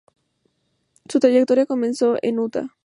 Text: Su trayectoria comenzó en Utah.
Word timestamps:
Su 1.07 1.19
trayectoria 1.19 1.67
comenzó 1.67 2.17
en 2.23 2.39
Utah. 2.39 2.73